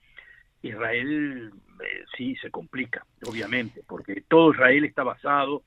Israel 0.62 1.52
eh, 1.84 2.04
sí 2.16 2.36
se 2.36 2.50
complica, 2.50 3.04
obviamente, 3.26 3.82
porque 3.86 4.22
todo 4.28 4.52
Israel 4.52 4.84
está 4.84 5.02
basado 5.02 5.62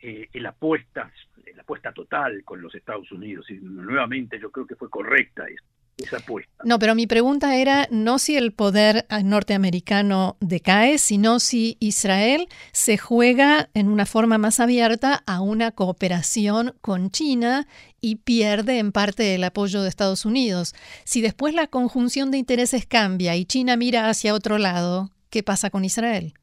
eh, 0.00 0.28
en 0.32 0.42
la 0.42 0.50
apuesta, 0.50 1.10
en 1.44 1.56
la 1.56 1.62
apuesta 1.62 1.92
total 1.92 2.44
con 2.44 2.60
los 2.60 2.74
Estados 2.74 3.10
Unidos. 3.12 3.50
Y 3.50 3.54
nuevamente 3.54 4.38
yo 4.38 4.50
creo 4.50 4.66
que 4.66 4.76
fue 4.76 4.90
correcta 4.90 5.46
eso 5.48 5.64
esa 5.96 6.18
apuesta. 6.18 6.52
No, 6.64 6.78
pero 6.78 6.94
mi 6.94 7.06
pregunta 7.06 7.56
era 7.56 7.88
no 7.90 8.18
si 8.18 8.36
el 8.36 8.52
poder 8.52 9.06
norteamericano 9.24 10.36
decae, 10.40 10.98
sino 10.98 11.40
si 11.40 11.76
Israel 11.80 12.48
se 12.72 12.98
juega 12.98 13.68
en 13.74 13.88
una 13.88 14.06
forma 14.06 14.38
más 14.38 14.60
abierta 14.60 15.22
a 15.26 15.40
una 15.40 15.72
cooperación 15.72 16.74
con 16.80 17.10
China 17.10 17.66
y 18.00 18.16
pierde 18.16 18.78
en 18.78 18.92
parte 18.92 19.34
el 19.34 19.44
apoyo 19.44 19.82
de 19.82 19.88
Estados 19.88 20.24
Unidos. 20.26 20.74
Si 21.04 21.22
después 21.22 21.54
la 21.54 21.66
conjunción 21.66 22.30
de 22.30 22.38
intereses 22.38 22.86
cambia 22.86 23.36
y 23.36 23.46
China 23.46 23.76
mira 23.76 24.08
hacia 24.08 24.34
otro 24.34 24.58
lado, 24.58 25.10
¿qué 25.30 25.42
pasa 25.42 25.70
con 25.70 25.84
Israel? 25.84 26.34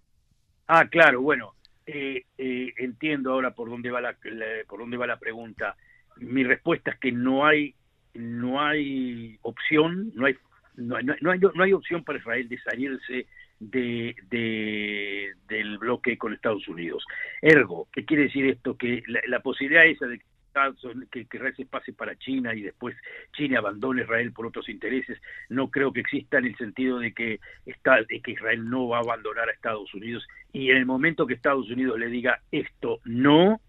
Ah, 0.67 0.87
claro, 0.89 1.21
bueno, 1.21 1.53
eh, 1.85 2.23
eh, 2.37 2.73
entiendo 2.77 3.33
ahora 3.33 3.51
por 3.51 3.69
dónde 3.69 3.91
va 3.91 4.01
la, 4.01 4.15
por 4.67 4.79
dónde 4.79 4.97
va 4.97 5.05
la 5.05 5.17
pregunta. 5.17 5.75
Mi 6.17 6.43
respuesta 6.43 6.91
es 6.91 6.99
que 6.99 7.11
no 7.11 7.45
hay 7.45 7.75
no 8.13 8.61
hay 8.61 9.37
opción, 9.41 10.11
no 10.15 10.25
hay, 10.25 10.35
no 10.75 10.95
hay, 10.95 11.05
no 11.05 11.31
hay, 11.31 11.39
no 11.39 11.63
hay 11.63 11.73
opción 11.73 12.03
para 12.03 12.19
Israel 12.19 12.47
de 12.47 12.59
salirse 12.59 13.27
de, 13.59 14.15
de, 14.29 15.33
del 15.47 15.77
bloque 15.77 16.17
con 16.17 16.33
Estados 16.33 16.67
Unidos. 16.67 17.05
Ergo, 17.41 17.87
¿qué 17.91 18.05
quiere 18.05 18.23
decir 18.23 18.45
esto? 18.45 18.77
Que 18.77 19.03
la, 19.07 19.39
posibilidad 19.39 19.85
esa 19.85 20.07
de 20.07 20.21
que, 21.11 21.25
que 21.25 21.37
Israel 21.37 21.55
se 21.55 21.65
pase 21.65 21.93
para 21.93 22.15
China 22.17 22.53
y 22.53 22.61
después 22.61 22.95
China 23.31 23.59
abandone 23.59 24.03
Israel 24.03 24.31
por 24.31 24.45
otros 24.45 24.69
intereses, 24.69 25.19
no 25.49 25.71
creo 25.71 25.91
que 25.91 26.01
exista 26.01 26.37
en 26.37 26.45
el 26.45 26.57
sentido 26.57 26.99
de 26.99 27.11
que, 27.13 27.39
está, 27.65 28.03
de 28.03 28.21
que 28.21 28.31
Israel 28.31 28.69
no 28.69 28.87
va 28.87 28.97
a 28.97 29.01
abandonar 29.01 29.49
a 29.49 29.51
Estados 29.51 29.91
Unidos 29.93 30.27
y 30.51 30.69
en 30.69 30.77
el 30.77 30.85
momento 30.85 31.25
que 31.25 31.33
Estados 31.33 31.69
Unidos 31.71 31.97
le 31.97 32.07
diga 32.07 32.39
esto 32.51 32.99
no, 33.05 33.61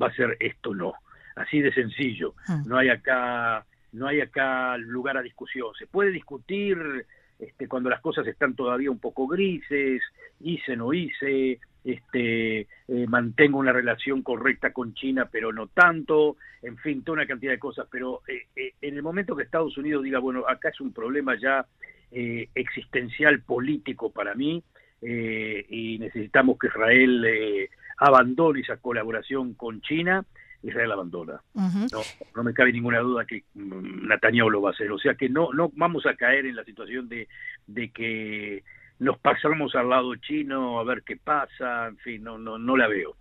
va 0.00 0.06
a 0.08 0.14
ser 0.14 0.36
esto 0.40 0.74
no. 0.74 0.94
Así 1.36 1.60
de 1.60 1.72
sencillo. 1.72 2.34
Ah. 2.48 2.62
No 2.66 2.76
hay 2.76 2.88
acá 2.88 3.64
no 3.92 4.06
hay 4.06 4.20
acá 4.20 4.76
lugar 4.78 5.16
a 5.16 5.22
discusión. 5.22 5.72
Se 5.78 5.86
puede 5.86 6.10
discutir 6.10 7.06
este, 7.40 7.68
cuando 7.68 7.88
las 7.88 8.00
cosas 8.00 8.26
están 8.26 8.54
todavía 8.54 8.90
un 8.90 8.98
poco 8.98 9.26
grises, 9.26 10.02
hice, 10.40 10.76
no 10.76 10.92
hice, 10.92 11.58
este, 11.84 12.60
eh, 12.60 13.06
mantengo 13.08 13.58
una 13.58 13.72
relación 13.72 14.22
correcta 14.22 14.72
con 14.72 14.92
China, 14.92 15.28
pero 15.30 15.52
no 15.52 15.68
tanto, 15.68 16.36
en 16.62 16.76
fin, 16.76 17.02
toda 17.02 17.14
una 17.16 17.26
cantidad 17.26 17.52
de 17.52 17.58
cosas. 17.58 17.88
Pero 17.90 18.20
eh, 18.28 18.46
eh, 18.54 18.74
en 18.82 18.96
el 18.96 19.02
momento 19.02 19.34
que 19.34 19.44
Estados 19.44 19.76
Unidos 19.78 20.04
diga, 20.04 20.18
bueno, 20.18 20.44
acá 20.46 20.68
es 20.68 20.80
un 20.80 20.92
problema 20.92 21.38
ya 21.40 21.66
existencial 22.12 23.40
político 23.42 24.10
para 24.10 24.34
mí 24.34 24.60
y 25.00 25.96
necesitamos 26.00 26.58
que 26.58 26.66
Israel 26.66 27.68
abandone 27.98 28.62
esa 28.62 28.78
colaboración 28.78 29.54
con 29.54 29.80
China, 29.80 30.24
Israel 30.62 30.92
abandona. 30.92 31.40
no, 31.54 32.02
no 32.36 32.44
me 32.44 32.54
cabe 32.54 32.72
ninguna 32.72 33.00
duda 33.00 33.24
que 33.24 33.44
mm, 33.54 34.08
Netanyahu 34.08 34.50
lo 34.50 34.62
va 34.62 34.70
a 34.70 34.72
hacer. 34.72 34.90
O 34.92 34.98
sea 34.98 35.14
que 35.14 35.28
no, 35.28 35.52
no 35.52 35.70
vamos 35.74 36.06
a 36.06 36.14
caer 36.14 36.46
en 36.46 36.56
la 36.56 36.64
situación 36.64 37.08
de, 37.08 37.28
de 37.66 37.90
que 37.90 38.62
nos 38.98 39.18
pasamos 39.18 39.74
al 39.74 39.88
lado 39.88 40.14
chino 40.16 40.78
a 40.78 40.84
ver 40.84 41.02
qué 41.04 41.16
pasa, 41.16 41.88
en 41.88 41.96
fin, 41.98 42.22
no, 42.22 42.38
no, 42.38 42.58
no 42.58 42.76
la 42.76 42.86
veo. 42.86 43.16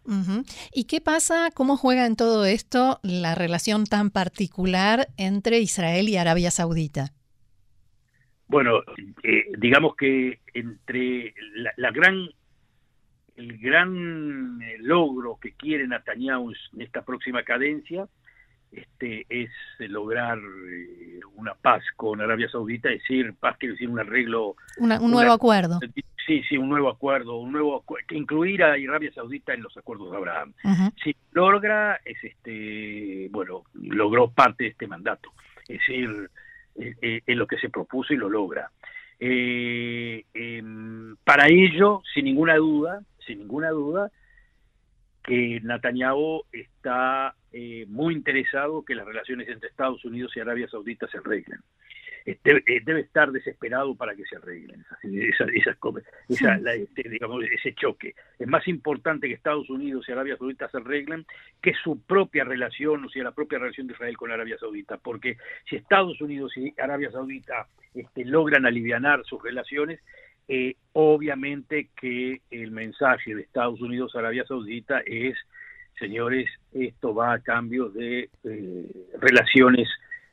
¿Y 0.73 0.83
qué 0.83 0.99
pasa, 0.99 1.49
cómo 1.55 1.77
juega 1.77 2.05
en 2.05 2.17
todo 2.17 2.45
esto 2.45 2.99
la 3.01 3.33
relación 3.33 3.85
tan 3.85 4.09
particular 4.11 5.07
entre 5.17 5.59
Israel 5.59 6.09
y 6.09 6.17
Arabia 6.17 6.51
Saudita? 6.51 7.13
Bueno, 8.47 8.81
eh, 9.23 9.45
digamos 9.57 9.95
que 9.95 10.39
entre 10.53 11.33
la 11.77 11.91
gran 11.91 12.29
el 13.39 13.57
gran 13.57 14.61
eh, 14.61 14.75
logro 14.79 15.37
que 15.41 15.53
quiere 15.53 15.87
Netanyahu 15.87 16.51
en 16.73 16.81
esta 16.81 17.03
próxima 17.03 17.41
cadencia 17.43 18.05
este, 18.71 19.25
es 19.29 19.49
lograr 19.79 20.37
eh, 20.37 21.19
una 21.35 21.55
paz 21.55 21.81
con 21.95 22.21
Arabia 22.21 22.49
Saudita, 22.49 22.89
es 22.89 22.99
decir, 22.99 23.33
paz 23.39 23.57
quiere 23.57 23.73
decir 23.73 23.89
un 23.89 23.99
arreglo. 23.99 24.55
un 24.77 25.11
nuevo 25.11 25.31
acuerdo. 25.31 25.79
sí, 26.27 26.43
sí, 26.47 26.57
un 26.57 26.69
nuevo 26.69 26.89
acuerdo, 26.89 27.37
un 27.37 27.53
nuevo 27.53 27.83
que 28.07 28.15
incluir 28.15 28.61
a 28.61 28.73
Arabia 28.73 29.11
Saudita 29.13 29.53
en 29.53 29.63
los 29.63 29.75
acuerdos 29.77 30.11
de 30.11 30.17
Abraham. 30.17 30.53
Si 31.01 31.15
logra, 31.31 31.99
es 32.05 32.21
este, 32.21 33.29
bueno, 33.31 33.63
logró 33.73 34.29
parte 34.29 34.65
de 34.65 34.69
este 34.71 34.85
mandato, 34.85 35.31
es 35.61 35.79
decir, 35.79 36.29
es, 36.75 37.37
lo 37.37 37.47
que 37.47 37.57
se 37.57 37.69
propuso 37.69 38.13
y 38.13 38.17
lo 38.17 38.29
logra. 38.29 38.69
Eh, 39.19 40.25
em, 40.33 41.15
para 41.23 41.47
ello, 41.47 42.01
sin 42.13 42.25
ninguna 42.25 42.55
duda, 42.55 43.01
sin 43.29 43.39
ninguna 43.39 43.69
duda, 43.69 44.11
que 45.23 45.59
Netanyahu 45.61 46.43
está 46.51 47.35
eh, 47.51 47.85
muy 47.87 48.15
interesado 48.15 48.83
que 48.83 48.95
las 48.95 49.05
relaciones 49.05 49.47
entre 49.49 49.69
Estados 49.69 50.03
Unidos 50.03 50.31
y 50.35 50.39
Arabia 50.39 50.67
Saudita 50.67 51.07
se 51.07 51.19
arreglen. 51.19 51.59
Eh, 52.25 52.37
debe, 52.43 53.01
estar 53.01 53.31
desesperado 53.31 53.95
para 53.95 54.15
que 54.15 54.25
se 54.25 54.35
arreglen 54.35 54.83
esas, 55.03 55.49
este, 55.49 57.09
digamos, 57.09 57.43
ese 57.45 57.73
choque. 57.73 58.15
Es 58.37 58.47
más 58.47 58.67
importante 58.67 59.27
que 59.27 59.35
Estados 59.35 59.69
Unidos 59.69 60.05
y 60.07 60.11
Arabia 60.11 60.35
Saudita 60.37 60.67
se 60.69 60.77
arreglen 60.77 61.25
que 61.61 61.73
su 61.75 62.01
propia 62.01 62.43
relación, 62.43 63.05
o 63.05 63.09
sea, 63.09 63.23
la 63.23 63.31
propia 63.31 63.59
relación 63.59 63.87
de 63.87 63.93
Israel 63.93 64.17
con 64.17 64.31
Arabia 64.31 64.57
Saudita, 64.59 64.97
porque 64.97 65.37
si 65.69 65.75
Estados 65.75 66.19
Unidos 66.21 66.57
y 66.57 66.73
Arabia 66.79 67.11
Saudita 67.11 67.67
este, 67.93 68.25
logran 68.25 68.65
aliviar 68.65 69.23
sus 69.23 69.41
relaciones, 69.41 69.99
eh, 70.51 70.77
obviamente 70.93 71.89
que 71.95 72.41
el 72.49 72.71
mensaje 72.71 73.35
de 73.35 73.43
Estados 73.43 73.79
Unidos 73.81 74.15
a 74.15 74.19
Arabia 74.19 74.43
Saudita 74.47 74.99
es, 75.05 75.37
señores, 75.99 76.49
esto 76.73 77.13
va 77.13 77.33
a 77.33 77.39
cambio 77.39 77.89
de 77.89 78.31
eh, 78.43 78.85
relaciones 79.19 79.87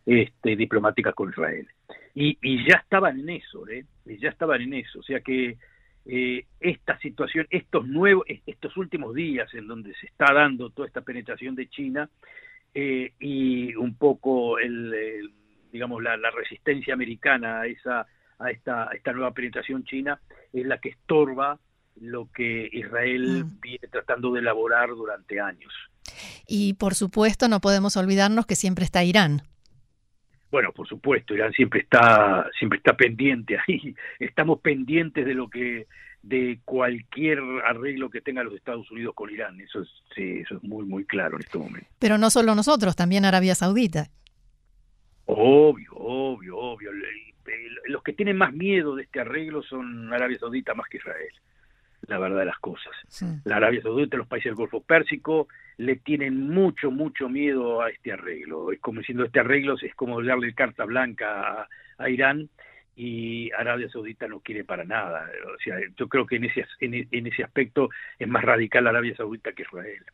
este, 0.07 0.57
diplomáticas 0.57 1.15
con 1.15 1.29
Israel. 1.29 1.69
Y, 2.15 2.67
ya 2.67 2.79
estaban 2.79 3.21
en 3.21 3.29
eso, 3.29 3.69
¿eh? 3.69 3.85
ya 4.07 4.31
estaban 4.31 4.63
en 4.63 4.73
eso. 4.73 5.01
O 5.01 5.03
sea 5.03 5.21
que 5.21 5.59
esta 6.61 6.99
situación, 7.01 7.47
estos 7.51 7.87
nuevos, 7.87 8.25
estos 8.47 8.75
últimos 8.79 9.15
días 9.15 9.53
en 9.53 9.67
donde 9.67 9.93
se 9.97 10.07
está 10.07 10.33
dando 10.33 10.71
toda 10.71 10.89
esta 10.89 11.03
penetración 11.03 11.55
de 11.55 11.69
China 11.69 12.09
y 12.73 13.75
un 13.75 13.97
poco 13.97 14.59
el, 14.59 15.31
digamos 15.73 16.03
la, 16.03 16.17
la, 16.17 16.31
resistencia 16.31 16.95
americana 16.95 17.63
a 17.63 17.67
esa 17.67 18.07
a 18.38 18.50
esta, 18.50 18.90
esta 18.93 19.12
nueva 19.12 19.33
penetración 19.33 19.85
china 19.85 20.21
es 20.52 20.66
la 20.66 20.78
que 20.78 20.90
estorba 20.90 21.59
lo 22.00 22.31
que 22.33 22.69
Israel 22.73 23.45
mm. 23.45 23.61
viene 23.61 23.88
tratando 23.90 24.33
de 24.33 24.40
elaborar 24.40 24.90
durante 24.90 25.40
años. 25.40 25.73
Y 26.47 26.75
por 26.75 26.95
supuesto 26.95 27.49
no 27.49 27.61
podemos 27.61 27.97
olvidarnos 27.97 28.47
que 28.47 28.55
siempre 28.57 28.85
está 28.85 29.05
Irán. 29.05 29.43
Bueno, 30.50 30.73
por 30.73 30.87
supuesto, 30.87 31.35
Irán 31.35 31.52
siempre 31.52 31.81
está 31.81 32.49
siempre 32.59 32.78
está 32.78 32.97
pendiente 32.97 33.57
ahí. 33.66 33.95
Estamos 34.19 34.61
pendientes 34.61 35.26
de 35.26 35.35
lo 35.35 35.49
que 35.49 35.87
de 36.23 36.61
cualquier 36.64 37.38
arreglo 37.64 38.11
que 38.11 38.21
tenga 38.21 38.43
los 38.43 38.55
Estados 38.55 38.90
Unidos 38.90 39.14
con 39.14 39.31
Irán. 39.31 39.61
Eso 39.61 39.83
es 39.83 39.88
sí, 40.14 40.40
eso 40.40 40.57
es 40.57 40.62
muy 40.62 40.85
muy 40.85 41.05
claro 41.05 41.37
en 41.37 41.43
este 41.43 41.59
momento. 41.59 41.88
Pero 41.99 42.19
no 42.19 42.31
solo 42.31 42.55
nosotros, 42.55 42.97
también 42.97 43.25
Arabia 43.25 43.55
Saudita. 43.55 44.09
Obvio, 45.26 45.93
obvio, 45.93 46.57
obvio 46.57 46.90
los 47.87 48.03
que 48.03 48.12
tienen 48.12 48.37
más 48.37 48.53
miedo 48.53 48.97
de 48.97 49.05
este 49.05 49.21
arreglo 49.21 49.62
son 49.62 50.12
Arabia 50.12 50.38
Saudita 50.38 50.75
más 50.75 50.88
que 50.88 50.99
Israel, 50.99 51.33
la 52.07 52.19
verdad 52.19 52.41
de 52.41 52.45
las 52.47 52.59
cosas. 52.59 52.93
La 53.45 53.57
Arabia 53.57 53.83
Saudita, 53.83 54.17
los 54.17 54.26
países 54.26 54.50
del 54.50 54.57
Golfo 54.57 54.81
Pérsico, 54.83 55.49
le 55.76 55.97
tienen 55.97 56.49
mucho, 56.49 56.91
mucho 56.91 57.29
miedo 57.29 57.83
a 57.83 57.91
este 57.91 58.12
arreglo. 58.12 58.73
Es 58.73 58.81
como 58.81 59.00
diciendo, 59.00 59.25
este 59.25 59.41
arreglo 59.41 59.76
es 59.81 59.95
como 59.95 60.23
darle 60.23 60.55
carta 60.55 60.85
blanca 60.85 61.69
a, 61.99 62.09
Irán 62.11 62.49
y 62.95 63.50
Arabia 63.53 63.88
Saudita 63.91 64.29
no 64.29 64.41
quiere 64.41 64.65
para 64.65 64.85
nada. 64.85 65.29
O 65.55 65.59
sea, 65.62 65.76
yo 65.97 66.09
creo 66.09 66.26
que 66.26 66.37
en 66.37 66.45
ese, 66.45 66.65
en 66.81 67.26
ese 67.26 67.43
aspecto 67.43 67.91
es 68.19 68.29
más 68.29 68.45
radical 68.45 68.87
Arabia 68.87 69.17
Saudita 69.17 69.53
que 69.53 69.62
Israel 69.62 70.05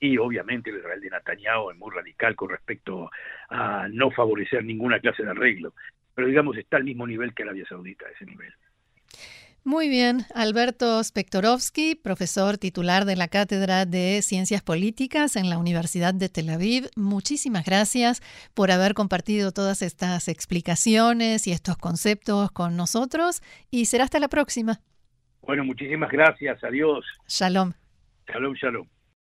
y 0.00 0.18
obviamente 0.18 0.70
el 0.70 0.78
Israel 0.78 1.00
de 1.00 1.10
Netanyahu 1.10 1.70
es 1.70 1.78
muy 1.78 1.90
radical 1.94 2.36
con 2.36 2.50
respecto 2.50 3.10
a 3.48 3.88
no 3.90 4.10
favorecer 4.10 4.64
ninguna 4.64 5.00
clase 5.00 5.22
de 5.22 5.30
arreglo, 5.30 5.74
pero 6.14 6.28
digamos 6.28 6.56
está 6.56 6.76
al 6.76 6.84
mismo 6.84 7.06
nivel 7.06 7.34
que 7.34 7.42
Arabia 7.42 7.64
Saudita, 7.68 8.06
ese 8.14 8.26
nivel. 8.26 8.52
Muy 9.64 9.88
bien, 9.88 10.20
Alberto 10.34 11.02
Spektorovsky, 11.02 11.94
profesor 11.94 12.56
titular 12.56 13.04
de 13.04 13.16
la 13.16 13.28
Cátedra 13.28 13.84
de 13.84 14.22
Ciencias 14.22 14.62
Políticas 14.62 15.36
en 15.36 15.50
la 15.50 15.58
Universidad 15.58 16.14
de 16.14 16.28
Tel 16.28 16.48
Aviv, 16.48 16.88
muchísimas 16.96 17.66
gracias 17.66 18.22
por 18.54 18.70
haber 18.70 18.94
compartido 18.94 19.52
todas 19.52 19.82
estas 19.82 20.28
explicaciones 20.28 21.46
y 21.46 21.52
estos 21.52 21.76
conceptos 21.76 22.50
con 22.50 22.76
nosotros 22.76 23.42
y 23.70 23.86
será 23.86 24.04
hasta 24.04 24.20
la 24.20 24.28
próxima. 24.28 24.80
Bueno, 25.42 25.64
muchísimas 25.64 26.10
gracias, 26.10 26.62
adiós. 26.64 27.04
Shalom. 27.26 27.72
Shalom, 28.26 28.54
shalom. 28.54 28.97